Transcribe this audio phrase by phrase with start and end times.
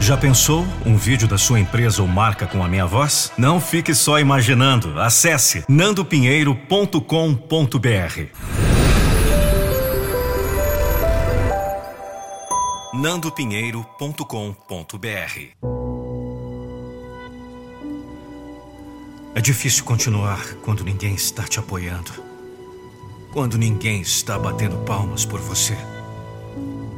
[0.00, 3.32] Já pensou um vídeo da sua empresa ou marca com a minha voz?
[3.36, 5.00] Não fique só imaginando.
[5.00, 8.26] Acesse nandopinheiro.com.br.
[12.94, 15.66] nandopinheiro.com.br
[19.34, 22.12] É difícil continuar quando ninguém está te apoiando.
[23.32, 25.76] Quando ninguém está batendo palmas por você.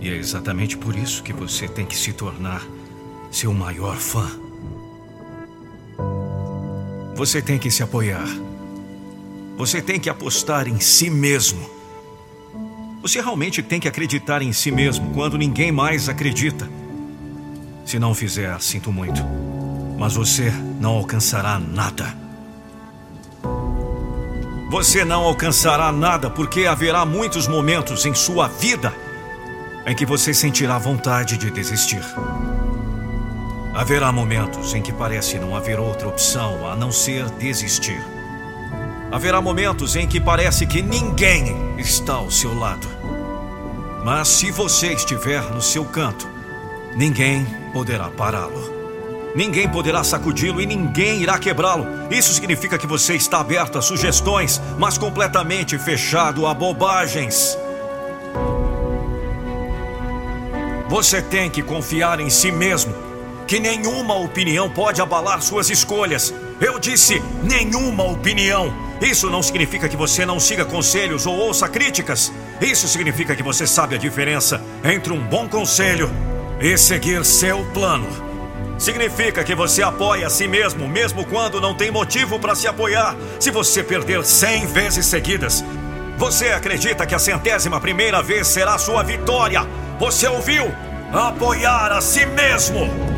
[0.00, 2.62] E é exatamente por isso que você tem que se tornar
[3.30, 4.28] seu maior fã.
[7.14, 8.26] Você tem que se apoiar.
[9.56, 11.68] Você tem que apostar em si mesmo.
[13.02, 16.68] Você realmente tem que acreditar em si mesmo quando ninguém mais acredita.
[17.84, 19.22] Se não fizer, sinto muito.
[19.98, 22.14] Mas você não alcançará nada.
[24.70, 28.94] Você não alcançará nada porque haverá muitos momentos em sua vida
[29.86, 32.00] em que você sentirá vontade de desistir.
[33.80, 37.98] Haverá momentos em que parece não haver outra opção a não ser desistir.
[39.10, 42.86] Haverá momentos em que parece que ninguém está ao seu lado.
[44.04, 46.28] Mas se você estiver no seu canto,
[46.94, 49.32] ninguém poderá pará-lo.
[49.34, 51.86] Ninguém poderá sacudi-lo e ninguém irá quebrá-lo.
[52.10, 57.56] Isso significa que você está aberto a sugestões, mas completamente fechado a bobagens.
[60.86, 63.09] Você tem que confiar em si mesmo,
[63.50, 66.32] que nenhuma opinião pode abalar suas escolhas.
[66.60, 68.72] Eu disse nenhuma opinião.
[69.00, 72.32] Isso não significa que você não siga conselhos ou ouça críticas.
[72.60, 76.08] Isso significa que você sabe a diferença entre um bom conselho
[76.60, 78.06] e seguir seu plano.
[78.78, 83.16] Significa que você apoia a si mesmo, mesmo quando não tem motivo para se apoiar.
[83.40, 85.64] Se você perder 100 vezes seguidas,
[86.16, 89.66] você acredita que a centésima primeira vez será sua vitória.
[89.98, 90.72] Você ouviu?
[91.12, 93.09] Apoiar a si mesmo.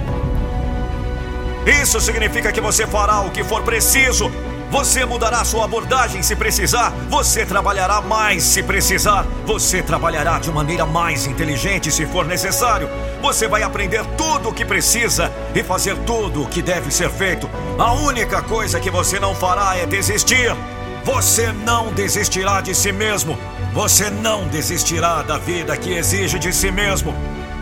[1.67, 4.31] Isso significa que você fará o que for preciso.
[4.71, 6.91] Você mudará sua abordagem se precisar.
[7.09, 9.27] Você trabalhará mais se precisar.
[9.45, 12.89] Você trabalhará de maneira mais inteligente se for necessário.
[13.21, 17.49] Você vai aprender tudo o que precisa e fazer tudo o que deve ser feito.
[17.78, 20.56] A única coisa que você não fará é desistir.
[21.05, 23.39] Você não desistirá de si mesmo.
[23.72, 27.15] Você não desistirá da vida que exige de si mesmo.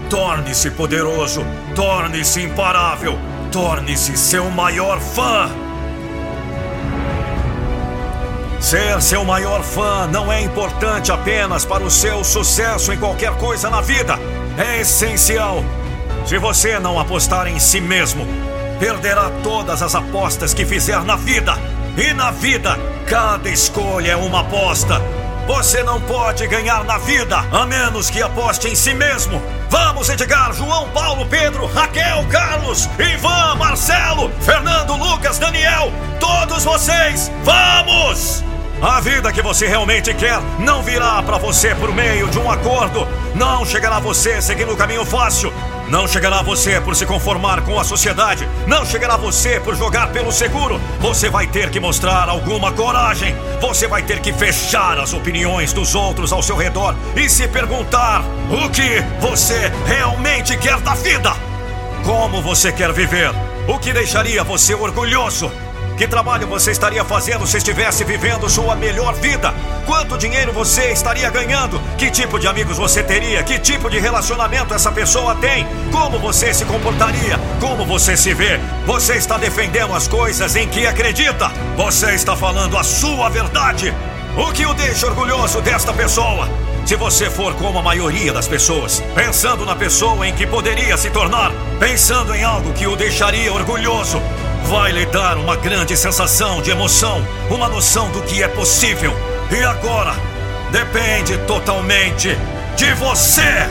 [0.09, 1.45] Torne-se poderoso,
[1.75, 3.19] torne-se imparável,
[3.51, 5.51] torne-se seu maior fã.
[8.61, 13.69] Ser seu maior fã não é importante apenas para o seu sucesso em qualquer coisa
[13.69, 14.19] na vida.
[14.57, 15.65] É essencial.
[16.27, 18.27] Se você não apostar em si mesmo,
[18.79, 21.55] perderá todas as apostas que fizer na vida.
[21.97, 25.01] E na vida, cada escolha é uma aposta.
[25.47, 29.43] Você não pode ganhar na vida a menos que aposte em si mesmo.
[29.69, 38.43] Vamos, Edgar, João, Paulo, Pedro, Raquel, Carlos, Ivan, Marcelo, Fernando, Lucas, Daniel, todos vocês, vamos!
[38.83, 43.07] A vida que você realmente quer não virá para você por meio de um acordo,
[43.35, 45.53] não chegará a você seguindo o caminho fácil,
[45.91, 50.31] não chegará você por se conformar com a sociedade, não chegará você por jogar pelo
[50.31, 50.81] seguro.
[51.01, 55.97] Você vai ter que mostrar alguma coragem, você vai ter que fechar as opiniões dos
[55.97, 61.33] outros ao seu redor e se perguntar o que você realmente quer da vida.
[62.05, 63.31] Como você quer viver?
[63.67, 65.51] O que deixaria você orgulhoso?
[66.01, 69.53] Que trabalho você estaria fazendo se estivesse vivendo sua melhor vida?
[69.85, 71.79] Quanto dinheiro você estaria ganhando?
[71.99, 73.43] Que tipo de amigos você teria?
[73.43, 75.67] Que tipo de relacionamento essa pessoa tem?
[75.93, 77.39] Como você se comportaria?
[77.61, 78.59] Como você se vê?
[78.87, 81.53] Você está defendendo as coisas em que acredita?
[81.77, 83.93] Você está falando a sua verdade?
[84.39, 86.49] O que o deixa orgulhoso desta pessoa?
[86.87, 91.11] Se você for como a maioria das pessoas, pensando na pessoa em que poderia se
[91.11, 94.19] tornar, pensando em algo que o deixaria orgulhoso,
[94.65, 99.13] vai lhe dar uma grande sensação de emoção, uma noção do que é possível.
[99.51, 100.15] E agora
[100.71, 102.37] depende totalmente
[102.77, 103.69] de você.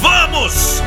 [0.00, 0.82] Vamos!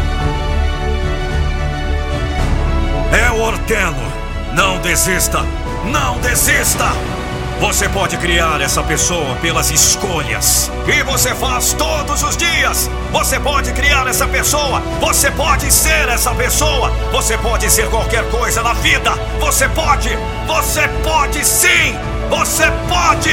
[3.28, 4.14] Eu ordeno,
[4.54, 5.40] não desista,
[5.86, 7.15] não desista!
[7.60, 10.70] Você pode criar essa pessoa pelas escolhas.
[10.88, 12.90] E você faz todos os dias.
[13.12, 14.82] Você pode criar essa pessoa.
[15.00, 16.90] Você pode ser essa pessoa.
[17.14, 19.12] Você pode ser qualquer coisa na vida.
[19.40, 20.10] Você pode.
[20.46, 21.98] Você pode sim.
[22.30, 23.32] Você pode.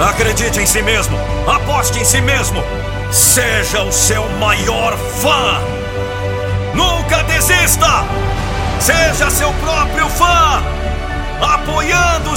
[0.00, 1.16] Acredite em si mesmo.
[1.46, 2.62] Aposte em si mesmo.
[3.12, 5.60] Seja o seu maior fã.
[6.74, 8.04] Nunca desista.
[8.80, 10.23] Seja seu próprio fã.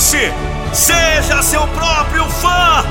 [0.08, 2.82] Seja seu próprio fã!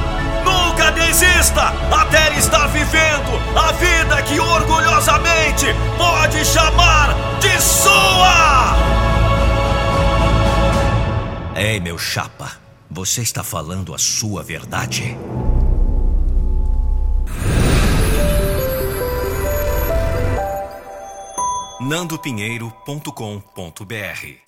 [0.44, 5.64] Nunca desista até estar vivendo a vida que orgulhosamente
[5.96, 8.76] pode chamar de sua!
[11.56, 12.52] Ei, meu chapa,
[12.90, 15.16] você está falando a sua verdade?
[21.80, 24.45] nandopinheiro.com.br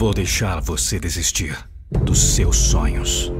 [0.00, 1.54] vou deixar você desistir
[1.90, 3.30] dos seus sonhos.